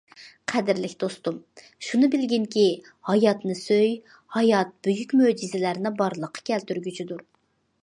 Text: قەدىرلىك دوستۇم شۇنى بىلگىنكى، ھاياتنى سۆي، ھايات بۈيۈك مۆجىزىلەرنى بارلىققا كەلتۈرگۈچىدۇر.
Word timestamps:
قەدىرلىك 0.51 0.93
دوستۇم 1.03 1.35
شۇنى 1.87 2.09
بىلگىنكى، 2.15 2.63
ھاياتنى 3.11 3.59
سۆي، 3.61 3.93
ھايات 4.39 4.75
بۈيۈك 4.89 5.15
مۆجىزىلەرنى 5.23 5.95
بارلىققا 6.03 6.47
كەلتۈرگۈچىدۇر. 6.53 7.25